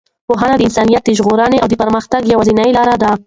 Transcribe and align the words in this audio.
پوهنه 0.27 0.55
د 0.57 0.61
انسانیت 0.67 1.01
د 1.05 1.09
ژغورنې 1.19 1.57
او 1.59 1.67
د 1.69 1.73
پرمختګ 1.81 2.21
یوازینۍ 2.33 2.69
لاره 2.77 2.95
ده. 3.01 3.11